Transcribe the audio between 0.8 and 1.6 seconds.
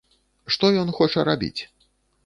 ён хоча рабіць?